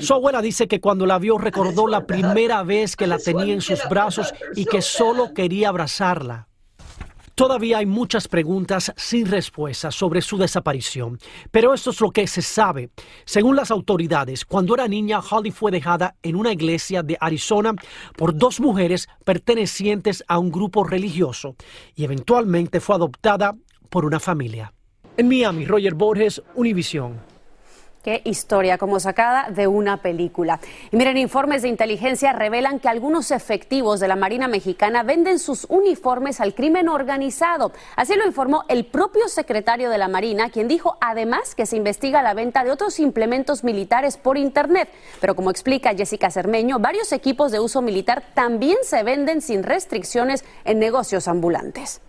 Su 0.00 0.14
abuela 0.14 0.40
dice 0.40 0.68
que 0.68 0.80
cuando 0.80 1.06
la 1.06 1.18
vio 1.18 1.38
recordó 1.38 1.86
la 1.86 2.06
primera 2.06 2.62
vez 2.62 2.96
que 2.96 3.06
la 3.06 3.18
tenía 3.18 3.52
en 3.52 3.60
sus 3.60 3.80
brazos 3.88 4.32
y 4.54 4.64
que 4.64 4.82
solo 4.82 5.34
quería 5.34 5.68
abrazarla. 5.68 6.48
Todavía 7.42 7.78
hay 7.78 7.86
muchas 7.86 8.28
preguntas 8.28 8.92
sin 8.96 9.26
respuesta 9.26 9.90
sobre 9.90 10.22
su 10.22 10.38
desaparición, 10.38 11.18
pero 11.50 11.74
esto 11.74 11.90
es 11.90 12.00
lo 12.00 12.12
que 12.12 12.28
se 12.28 12.40
sabe. 12.40 12.90
Según 13.24 13.56
las 13.56 13.72
autoridades, 13.72 14.44
cuando 14.44 14.76
era 14.76 14.86
niña, 14.86 15.18
Holly 15.18 15.50
fue 15.50 15.72
dejada 15.72 16.14
en 16.22 16.36
una 16.36 16.52
iglesia 16.52 17.02
de 17.02 17.18
Arizona 17.20 17.74
por 18.16 18.36
dos 18.36 18.60
mujeres 18.60 19.08
pertenecientes 19.24 20.22
a 20.28 20.38
un 20.38 20.52
grupo 20.52 20.84
religioso 20.84 21.56
y 21.96 22.04
eventualmente 22.04 22.78
fue 22.78 22.94
adoptada 22.94 23.56
por 23.90 24.04
una 24.04 24.20
familia. 24.20 24.72
En 25.16 25.26
Miami, 25.26 25.66
Roger 25.66 25.94
Borges, 25.94 26.40
Univision. 26.54 27.31
Qué 28.02 28.20
historia, 28.24 28.78
como 28.78 28.98
sacada 28.98 29.48
de 29.50 29.68
una 29.68 29.98
película. 30.02 30.58
Y 30.90 30.96
miren, 30.96 31.16
informes 31.18 31.62
de 31.62 31.68
inteligencia 31.68 32.32
revelan 32.32 32.80
que 32.80 32.88
algunos 32.88 33.30
efectivos 33.30 34.00
de 34.00 34.08
la 34.08 34.16
Marina 34.16 34.48
Mexicana 34.48 35.04
venden 35.04 35.38
sus 35.38 35.66
uniformes 35.68 36.40
al 36.40 36.52
crimen 36.52 36.88
organizado. 36.88 37.70
Así 37.94 38.16
lo 38.16 38.26
informó 38.26 38.64
el 38.68 38.86
propio 38.86 39.28
secretario 39.28 39.88
de 39.88 39.98
la 39.98 40.08
Marina, 40.08 40.50
quien 40.50 40.66
dijo 40.66 40.96
además 41.00 41.54
que 41.54 41.64
se 41.64 41.76
investiga 41.76 42.22
la 42.22 42.34
venta 42.34 42.64
de 42.64 42.72
otros 42.72 42.98
implementos 42.98 43.62
militares 43.62 44.16
por 44.16 44.36
Internet. 44.36 44.88
Pero 45.20 45.36
como 45.36 45.52
explica 45.52 45.94
Jessica 45.94 46.32
Cermeño, 46.32 46.80
varios 46.80 47.12
equipos 47.12 47.52
de 47.52 47.60
uso 47.60 47.82
militar 47.82 48.24
también 48.34 48.78
se 48.82 49.04
venden 49.04 49.40
sin 49.40 49.62
restricciones 49.62 50.44
en 50.64 50.80
negocios 50.80 51.28
ambulantes. 51.28 52.00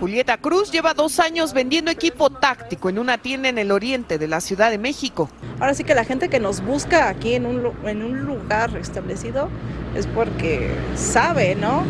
Julieta 0.00 0.38
Cruz 0.38 0.72
lleva 0.72 0.94
dos 0.94 1.20
años 1.20 1.52
vendiendo 1.52 1.90
equipo 1.90 2.30
táctico 2.30 2.88
en 2.88 2.98
una 2.98 3.18
tienda 3.18 3.48
en 3.48 3.58
el 3.58 3.70
oriente 3.70 4.18
de 4.18 4.26
la 4.26 4.40
Ciudad 4.40 4.70
de 4.70 4.78
México. 4.78 5.28
Ahora 5.58 5.74
sí 5.74 5.84
que 5.84 5.94
la 5.94 6.04
gente 6.04 6.28
que 6.28 6.40
nos 6.40 6.64
busca 6.64 7.08
aquí 7.08 7.34
en 7.34 7.44
un, 7.44 7.72
en 7.84 8.02
un 8.02 8.20
lugar 8.20 8.74
establecido 8.76 9.50
es 9.94 10.06
porque 10.06 10.70
sabe, 10.96 11.54
¿no? 11.54 11.84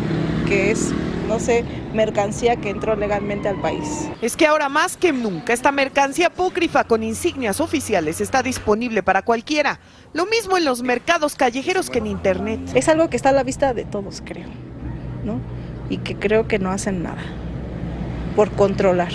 Que 0.47 0.71
es, 0.71 0.91
no 1.29 1.39
sé, 1.39 1.63
mercancía 1.93 2.57
que 2.57 2.69
entró 2.69 2.97
legalmente 2.97 3.47
al 3.47 3.61
país. 3.61 4.09
Es 4.21 4.35
que 4.35 4.47
ahora 4.47 4.67
más 4.67 4.97
que 4.97 5.13
nunca 5.13 5.53
esta 5.53 5.71
mercancía 5.71 6.27
apócrifa 6.27 6.83
con 6.83 7.03
insignias 7.03 7.61
oficiales 7.61 8.19
está 8.19 8.43
disponible 8.43 9.01
para 9.01 9.21
cualquiera. 9.21 9.79
Lo 10.13 10.25
mismo 10.25 10.57
en 10.57 10.65
los 10.65 10.83
mercados 10.83 11.35
callejeros 11.35 11.89
que 11.89 11.99
en 11.99 12.07
Internet. 12.07 12.59
Es 12.73 12.89
algo 12.89 13.09
que 13.09 13.15
está 13.15 13.29
a 13.29 13.33
la 13.33 13.43
vista 13.43 13.73
de 13.73 13.85
todos, 13.85 14.21
creo, 14.25 14.49
¿no? 15.23 15.39
Y 15.91 15.97
que 15.97 16.15
creo 16.15 16.47
que 16.47 16.57
no 16.57 16.71
hacen 16.71 17.03
nada 17.03 17.21
por 18.35 18.49
controlar, 18.51 19.11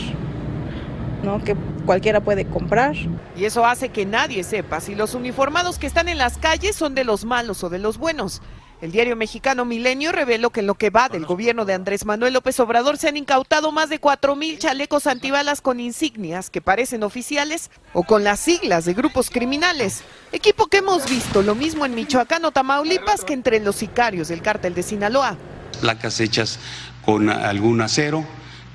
¿no? 1.25 1.42
Que 1.42 1.56
cualquiera 1.87 2.21
puede 2.21 2.45
comprar. 2.45 2.95
Y 3.35 3.47
eso 3.47 3.64
hace 3.64 3.88
que 3.88 4.04
nadie 4.04 4.45
sepa 4.45 4.80
si 4.80 4.95
los 4.95 5.14
uniformados 5.14 5.78
que 5.78 5.87
están 5.87 6.09
en 6.09 6.18
las 6.18 6.37
calles 6.37 6.76
son 6.76 6.95
de 6.95 7.04
los 7.04 7.25
malos 7.25 7.64
o 7.64 7.71
de 7.71 7.78
los 7.78 7.97
buenos. 7.97 8.42
El 8.83 8.92
diario 8.92 9.16
mexicano 9.16 9.64
Milenio 9.64 10.12
reveló 10.12 10.50
que 10.50 10.61
en 10.61 10.66
lo 10.66 10.75
que 10.75 10.90
va 10.90 11.09
del 11.09 11.25
gobierno 11.25 11.64
de 11.64 11.73
Andrés 11.73 12.04
Manuel 12.04 12.35
López 12.35 12.61
Obrador 12.61 12.99
se 12.99 13.09
han 13.09 13.16
incautado 13.16 13.73
más 13.73 13.88
de 13.88 13.99
cuatro 13.99 14.37
mil 14.37 14.59
chalecos 14.59 15.06
antibalas 15.06 15.62
con 15.62 15.80
insignias 15.80 16.50
que 16.50 16.61
parecen 16.61 17.02
oficiales 17.02 17.71
o 17.95 18.02
con 18.02 18.23
las 18.23 18.38
siglas 18.38 18.85
de 18.85 18.92
grupos 18.92 19.30
criminales. 19.30 20.02
Equipo 20.30 20.66
que 20.66 20.78
hemos 20.78 21.09
visto 21.09 21.40
lo 21.40 21.54
mismo 21.54 21.87
en 21.87 21.95
Michoacán 21.95 22.45
o 22.45 22.50
Tamaulipas 22.50 23.25
que 23.25 23.33
entre 23.33 23.61
los 23.61 23.76
sicarios 23.76 24.28
del 24.28 24.42
cártel 24.42 24.75
de 24.75 24.83
Sinaloa 24.83 25.38
placas 25.76 26.21
hechas 26.21 26.59
con 27.04 27.30
algún 27.30 27.80
acero 27.80 28.25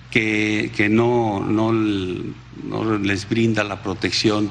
que, 0.09 0.71
que 0.75 0.89
no, 0.89 1.39
no, 1.39 1.71
no, 1.71 2.97
les 2.97 3.27
brinda 3.27 3.63
la 3.63 3.81
protección 3.81 4.49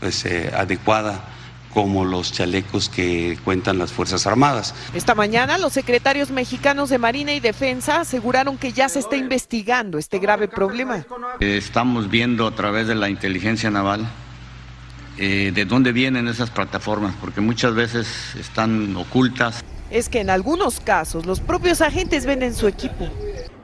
pues, 0.00 0.26
eh, 0.26 0.52
adecuada 0.54 1.24
como 1.72 2.04
los 2.04 2.32
chalecos 2.32 2.88
que 2.88 3.38
cuentan 3.44 3.78
las 3.78 3.92
Fuerzas 3.92 4.26
Armadas. 4.26 4.74
Esta 4.92 5.14
mañana 5.14 5.56
los 5.56 5.72
secretarios 5.72 6.30
mexicanos 6.30 6.90
de 6.90 6.98
Marina 6.98 7.32
y 7.32 7.40
Defensa 7.40 8.00
aseguraron 8.00 8.58
que 8.58 8.72
ya 8.72 8.88
se 8.88 8.98
está 8.98 9.16
investigando 9.16 9.98
este 9.98 10.18
grave 10.18 10.48
problema. 10.48 11.04
Estamos 11.38 12.10
viendo 12.10 12.46
a 12.46 12.54
través 12.54 12.88
de 12.88 12.96
la 12.96 13.08
inteligencia 13.08 13.70
naval 13.70 14.08
eh, 15.16 15.52
de 15.54 15.64
dónde 15.64 15.92
vienen 15.92 16.28
esas 16.28 16.50
plataformas, 16.50 17.14
porque 17.20 17.40
muchas 17.40 17.74
veces 17.74 18.34
están 18.38 18.96
ocultas. 18.96 19.62
Es 19.90 20.08
que 20.08 20.20
en 20.20 20.30
algunos 20.30 20.78
casos 20.80 21.26
los 21.26 21.40
propios 21.40 21.80
agentes 21.80 22.24
venden 22.24 22.54
su 22.54 22.68
equipo. 22.68 23.08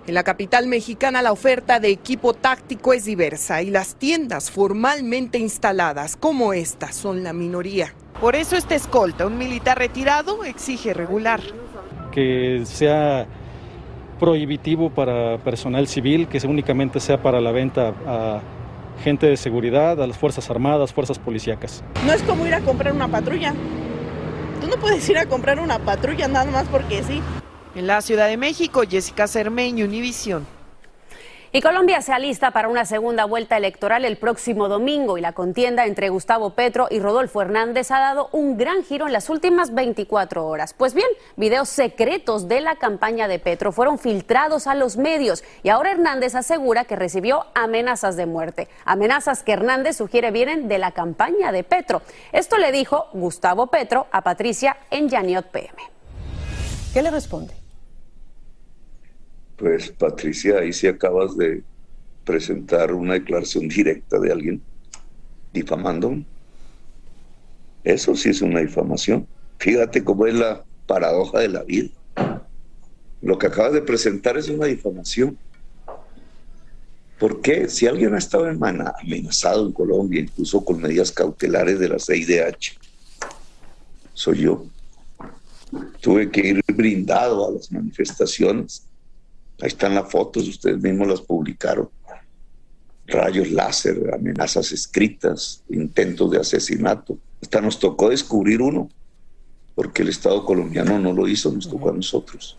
En 0.06 0.14
la 0.14 0.24
capital 0.24 0.66
mexicana 0.66 1.22
la 1.22 1.32
oferta 1.32 1.80
de 1.80 1.88
equipo 1.88 2.34
táctico 2.34 2.92
es 2.92 3.04
diversa 3.04 3.62
y 3.62 3.70
las 3.70 3.96
tiendas 3.96 4.50
formalmente 4.50 5.38
instaladas 5.38 6.16
como 6.16 6.52
esta 6.52 6.92
son 6.92 7.22
la 7.22 7.32
minoría. 7.32 7.92
Por 8.20 8.34
eso 8.34 8.56
esta 8.56 8.74
escolta, 8.74 9.26
un 9.26 9.38
militar 9.38 9.78
retirado, 9.78 10.42
exige 10.44 10.94
regular. 10.94 11.40
Que 12.10 12.62
sea 12.64 13.26
prohibitivo 14.18 14.90
para 14.90 15.38
personal 15.38 15.86
civil, 15.86 16.26
que 16.26 16.44
únicamente 16.46 17.00
sea 17.00 17.22
para 17.22 17.40
la 17.40 17.52
venta 17.52 17.94
a 18.06 18.40
gente 19.04 19.26
de 19.26 19.36
seguridad, 19.36 20.00
a 20.02 20.06
las 20.06 20.16
Fuerzas 20.16 20.48
Armadas, 20.50 20.92
Fuerzas 20.92 21.18
Policíacas. 21.18 21.84
No 22.06 22.12
es 22.12 22.22
como 22.22 22.46
ir 22.46 22.54
a 22.54 22.60
comprar 22.60 22.94
una 22.94 23.08
patrulla. 23.08 23.54
Tú 24.60 24.68
no 24.68 24.76
puedes 24.76 25.08
ir 25.08 25.18
a 25.18 25.26
comprar 25.26 25.60
una 25.60 25.78
patrulla 25.78 26.28
nada 26.28 26.50
más 26.50 26.66
porque 26.68 27.02
sí. 27.02 27.20
En 27.74 27.86
la 27.86 28.00
Ciudad 28.00 28.28
de 28.28 28.36
México, 28.36 28.82
Jessica 28.88 29.26
Cermeño, 29.28 29.84
Univisión. 29.84 30.46
Y 31.56 31.62
Colombia 31.62 32.02
se 32.02 32.12
alista 32.12 32.50
para 32.50 32.68
una 32.68 32.84
segunda 32.84 33.24
vuelta 33.24 33.56
electoral 33.56 34.04
el 34.04 34.18
próximo 34.18 34.68
domingo 34.68 35.16
y 35.16 35.22
la 35.22 35.32
contienda 35.32 35.86
entre 35.86 36.10
Gustavo 36.10 36.50
Petro 36.50 36.86
y 36.90 37.00
Rodolfo 37.00 37.40
Hernández 37.40 37.90
ha 37.92 37.98
dado 37.98 38.28
un 38.32 38.58
gran 38.58 38.84
giro 38.84 39.06
en 39.06 39.14
las 39.14 39.30
últimas 39.30 39.72
24 39.72 40.46
horas. 40.46 40.74
Pues 40.74 40.92
bien, 40.92 41.08
videos 41.36 41.70
secretos 41.70 42.46
de 42.46 42.60
la 42.60 42.76
campaña 42.76 43.26
de 43.26 43.38
Petro 43.38 43.72
fueron 43.72 43.98
filtrados 43.98 44.66
a 44.66 44.74
los 44.74 44.98
medios 44.98 45.44
y 45.62 45.70
ahora 45.70 45.92
Hernández 45.92 46.34
asegura 46.34 46.84
que 46.84 46.94
recibió 46.94 47.46
amenazas 47.54 48.16
de 48.16 48.26
muerte. 48.26 48.68
Amenazas 48.84 49.42
que 49.42 49.52
Hernández 49.52 49.96
sugiere 49.96 50.32
vienen 50.32 50.68
de 50.68 50.76
la 50.76 50.90
campaña 50.90 51.52
de 51.52 51.64
Petro. 51.64 52.02
Esto 52.32 52.58
le 52.58 52.70
dijo 52.70 53.06
Gustavo 53.14 53.68
Petro 53.68 54.08
a 54.12 54.20
Patricia 54.20 54.76
en 54.90 55.08
Janiot 55.08 55.46
PM. 55.46 55.82
¿Qué 56.92 57.00
le 57.00 57.10
responde? 57.10 57.65
Pues 59.56 59.90
Patricia, 59.90 60.58
ahí 60.58 60.72
sí 60.72 60.86
acabas 60.86 61.36
de 61.36 61.62
presentar 62.24 62.92
una 62.92 63.14
declaración 63.14 63.68
directa 63.68 64.18
de 64.18 64.32
alguien 64.32 64.62
difamando. 65.52 66.18
Eso 67.82 68.14
sí 68.14 68.30
es 68.30 68.42
una 68.42 68.60
difamación. 68.60 69.26
Fíjate 69.58 70.04
cómo 70.04 70.26
es 70.26 70.34
la 70.34 70.64
paradoja 70.86 71.40
de 71.40 71.48
la 71.48 71.62
vida. 71.62 71.88
Lo 73.22 73.38
que 73.38 73.46
acabas 73.46 73.72
de 73.72 73.80
presentar 73.80 74.36
es 74.36 74.48
una 74.48 74.66
difamación. 74.66 75.38
¿Por 77.18 77.40
qué? 77.40 77.68
Si 77.68 77.86
alguien 77.86 78.14
ha 78.14 78.18
estado 78.18 78.46
amenazado 78.46 79.66
en 79.66 79.72
Colombia, 79.72 80.20
incluso 80.20 80.62
con 80.62 80.82
medidas 80.82 81.10
cautelares 81.10 81.78
de 81.78 81.88
la 81.88 81.98
CIDH, 81.98 82.78
soy 84.12 84.42
yo. 84.42 84.66
Tuve 86.00 86.30
que 86.30 86.46
ir 86.46 86.60
brindado 86.74 87.48
a 87.48 87.52
las 87.52 87.72
manifestaciones 87.72 88.85
Ahí 89.60 89.68
están 89.68 89.94
las 89.94 90.10
fotos, 90.10 90.48
ustedes 90.48 90.78
mismos 90.78 91.08
las 91.08 91.20
publicaron. 91.20 91.88
Rayos 93.06 93.50
láser, 93.50 94.12
amenazas 94.12 94.72
escritas, 94.72 95.62
intentos 95.68 96.30
de 96.30 96.40
asesinato. 96.40 97.18
Hasta 97.40 97.60
nos 97.60 97.78
tocó 97.78 98.10
descubrir 98.10 98.60
uno, 98.60 98.88
porque 99.74 100.02
el 100.02 100.08
Estado 100.08 100.44
colombiano 100.44 100.98
no 100.98 101.12
lo 101.12 101.28
hizo, 101.28 101.52
nos 101.52 101.68
tocó 101.68 101.90
a 101.90 101.92
nosotros. 101.92 102.58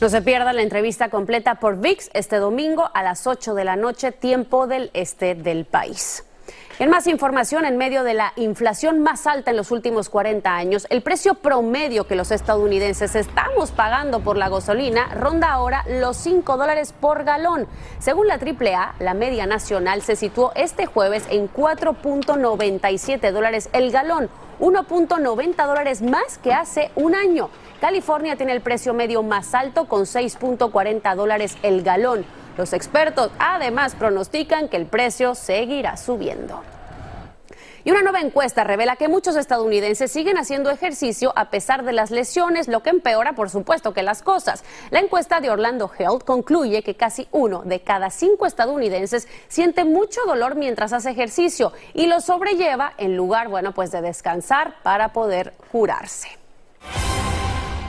No 0.00 0.08
se 0.08 0.22
pierda 0.22 0.52
la 0.52 0.62
entrevista 0.62 1.10
completa 1.10 1.60
por 1.60 1.78
VIX 1.78 2.10
este 2.14 2.36
domingo 2.36 2.90
a 2.94 3.02
las 3.02 3.26
8 3.26 3.54
de 3.54 3.64
la 3.64 3.76
noche, 3.76 4.12
tiempo 4.12 4.66
del 4.66 4.90
este 4.94 5.34
del 5.34 5.66
país. 5.66 6.24
En 6.80 6.88
más 6.88 7.06
información, 7.06 7.66
en 7.66 7.76
medio 7.76 8.04
de 8.04 8.14
la 8.14 8.32
inflación 8.36 9.00
más 9.00 9.26
alta 9.26 9.50
en 9.50 9.58
los 9.58 9.70
últimos 9.70 10.08
40 10.08 10.56
años, 10.56 10.86
el 10.88 11.02
precio 11.02 11.34
promedio 11.34 12.06
que 12.06 12.14
los 12.14 12.30
estadounidenses 12.30 13.16
estamos 13.16 13.70
pagando 13.70 14.20
por 14.20 14.38
la 14.38 14.48
gasolina 14.48 15.08
ronda 15.12 15.50
ahora 15.50 15.84
los 15.86 16.16
5 16.16 16.56
dólares 16.56 16.94
por 16.98 17.24
galón. 17.24 17.66
Según 17.98 18.28
la 18.28 18.36
AAA, 18.36 18.94
la 18.98 19.12
media 19.12 19.44
nacional 19.44 20.00
se 20.00 20.16
situó 20.16 20.52
este 20.54 20.86
jueves 20.86 21.26
en 21.28 21.52
4.97 21.52 23.30
dólares 23.30 23.68
el 23.74 23.90
galón, 23.90 24.30
1.90 24.58 25.66
dólares 25.66 26.00
más 26.00 26.38
que 26.38 26.54
hace 26.54 26.92
un 26.96 27.14
año. 27.14 27.50
California 27.82 28.36
tiene 28.36 28.52
el 28.52 28.62
precio 28.62 28.94
medio 28.94 29.22
más 29.22 29.54
alto 29.54 29.86
con 29.86 30.04
6.40 30.04 31.14
dólares 31.14 31.58
el 31.62 31.82
galón. 31.82 32.24
Los 32.60 32.74
expertos 32.74 33.30
además 33.38 33.94
pronostican 33.94 34.68
que 34.68 34.76
el 34.76 34.84
precio 34.84 35.34
seguirá 35.34 35.96
subiendo. 35.96 36.60
Y 37.84 37.90
una 37.90 38.02
nueva 38.02 38.20
encuesta 38.20 38.64
revela 38.64 38.96
que 38.96 39.08
muchos 39.08 39.34
estadounidenses 39.34 40.12
siguen 40.12 40.36
haciendo 40.36 40.68
ejercicio 40.68 41.32
a 41.36 41.48
pesar 41.48 41.86
de 41.86 41.94
las 41.94 42.10
lesiones, 42.10 42.68
lo 42.68 42.82
que 42.82 42.90
empeora, 42.90 43.32
por 43.32 43.48
supuesto, 43.48 43.94
que 43.94 44.02
las 44.02 44.20
cosas. 44.20 44.62
La 44.90 45.00
encuesta 45.00 45.40
de 45.40 45.48
Orlando 45.48 45.90
Health 45.98 46.24
concluye 46.24 46.82
que 46.82 46.96
casi 46.96 47.28
uno 47.32 47.62
de 47.64 47.80
cada 47.80 48.10
cinco 48.10 48.44
estadounidenses 48.44 49.26
siente 49.48 49.84
mucho 49.84 50.20
dolor 50.26 50.54
mientras 50.54 50.92
hace 50.92 51.12
ejercicio 51.12 51.72
y 51.94 52.08
lo 52.08 52.20
sobrelleva 52.20 52.92
en 52.98 53.16
lugar, 53.16 53.48
bueno, 53.48 53.72
pues 53.72 53.90
de 53.90 54.02
descansar 54.02 54.74
para 54.82 55.14
poder 55.14 55.54
curarse. 55.72 56.39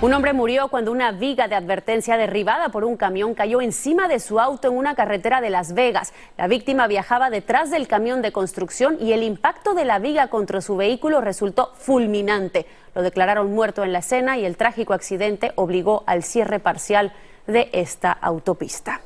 Un 0.02 0.14
hombre 0.14 0.34
murió 0.34 0.70
cuando 0.70 0.92
una 0.92 1.12
viga 1.12 1.48
de 1.48 1.54
advertencia 1.54 2.18
derribada 2.18 2.70
por 2.70 2.86
un 2.86 2.98
camión 2.98 3.36
cayó 3.36 3.62
encima 3.62 4.08
de 4.08 4.20
su 4.20 4.40
auto 4.40 4.68
en 4.68 4.76
una 4.76 4.96
carretera 4.96 5.42
de 5.42 5.52
Las 5.52 5.76
Vegas. 5.76 6.12
La 6.40 6.48
víctima 6.48 6.88
viajaba 6.88 7.30
detrás 7.30 7.70
del 7.70 7.88
camión 7.88 8.24
de 8.24 8.32
construcción 8.32 8.98
y 9.00 9.14
el 9.14 9.22
impacto 9.22 9.76
de 9.76 9.86
la 9.86 10.00
viga 10.00 10.30
contra 10.30 10.60
su 10.62 10.76
vehículo 10.76 11.22
resultó 11.22 11.72
fulminante. 11.76 12.66
Lo 12.96 13.04
declararon 13.04 13.54
muerto 13.54 13.84
en 13.84 13.94
la 13.94 14.00
escena 14.00 14.40
y 14.40 14.46
el 14.46 14.58
trágico 14.58 14.94
accidente 14.94 15.52
obligó 15.54 16.04
al 16.08 16.24
cierre 16.24 16.58
parcial 16.58 17.14
de 17.46 17.70
esta 17.72 18.12
autopista. 18.12 19.02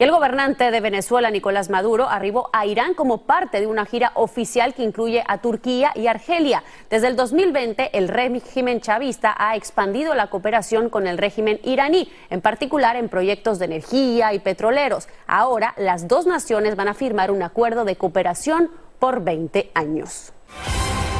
El 0.00 0.12
gobernante 0.12 0.70
de 0.70 0.80
Venezuela, 0.80 1.30
Nicolás 1.30 1.68
Maduro, 1.68 2.08
arribó 2.08 2.48
a 2.54 2.64
Irán 2.64 2.94
como 2.94 3.26
parte 3.26 3.60
de 3.60 3.66
una 3.66 3.84
gira 3.84 4.12
oficial 4.14 4.72
que 4.72 4.82
incluye 4.82 5.22
a 5.28 5.42
Turquía 5.42 5.92
y 5.94 6.06
Argelia. 6.06 6.64
Desde 6.88 7.08
el 7.08 7.16
2020, 7.16 7.98
el 7.98 8.08
régimen 8.08 8.80
chavista 8.80 9.34
ha 9.36 9.56
expandido 9.56 10.14
la 10.14 10.28
cooperación 10.28 10.88
con 10.88 11.06
el 11.06 11.18
régimen 11.18 11.60
iraní, 11.64 12.10
en 12.30 12.40
particular 12.40 12.96
en 12.96 13.10
proyectos 13.10 13.58
de 13.58 13.66
energía 13.66 14.32
y 14.32 14.38
petroleros. 14.38 15.06
Ahora, 15.26 15.74
las 15.76 16.08
dos 16.08 16.26
naciones 16.26 16.76
van 16.76 16.88
a 16.88 16.94
firmar 16.94 17.30
un 17.30 17.42
acuerdo 17.42 17.84
de 17.84 17.96
cooperación 17.96 18.70
por 18.98 19.22
20 19.22 19.70
años. 19.74 20.32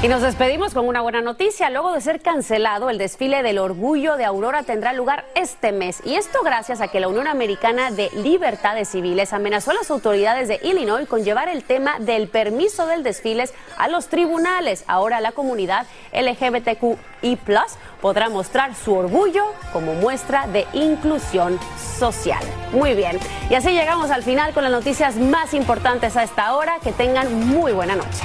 Y 0.02 0.08
nos 0.08 0.22
despedimos 0.22 0.72
con 0.72 0.88
una 0.88 1.02
buena 1.02 1.20
noticia. 1.20 1.68
Luego 1.68 1.92
de 1.92 2.00
ser 2.00 2.22
cancelado, 2.22 2.88
el 2.88 2.96
desfile 2.96 3.42
del 3.42 3.58
orgullo 3.58 4.16
de 4.16 4.24
Aurora 4.24 4.62
tendrá 4.62 4.94
lugar 4.94 5.26
este 5.34 5.72
mes. 5.72 6.00
Y 6.06 6.14
esto 6.14 6.38
gracias 6.42 6.80
a 6.80 6.88
que 6.88 7.00
la 7.00 7.08
Unión 7.08 7.26
Americana 7.26 7.90
de 7.90 8.08
Libertades 8.14 8.88
Civiles 8.88 9.34
amenazó 9.34 9.72
a 9.72 9.74
las 9.74 9.90
autoridades 9.90 10.48
de 10.48 10.58
Illinois 10.62 11.06
con 11.06 11.22
llevar 11.22 11.50
el 11.50 11.64
tema 11.64 11.98
del 11.98 12.28
permiso 12.28 12.86
del 12.86 13.02
desfile 13.02 13.44
a 13.76 13.88
los 13.88 14.08
tribunales. 14.08 14.84
Ahora 14.86 15.20
la 15.20 15.32
comunidad 15.32 15.86
LGBTQI 16.14 17.38
podrá 18.00 18.30
mostrar 18.30 18.74
su 18.74 18.94
orgullo 18.94 19.44
como 19.70 19.92
muestra 19.92 20.46
de 20.46 20.66
inclusión 20.72 21.60
social. 21.98 22.42
Muy 22.72 22.94
bien. 22.94 23.18
Y 23.50 23.54
así 23.54 23.72
llegamos 23.72 24.10
al 24.10 24.22
final 24.22 24.54
con 24.54 24.62
las 24.62 24.72
noticias 24.72 25.16
más 25.16 25.52
importantes 25.52 26.16
a 26.16 26.22
esta 26.22 26.54
hora. 26.54 26.78
Que 26.82 26.92
tengan 26.92 27.48
muy 27.48 27.72
buena 27.72 27.96
noche. 27.96 28.24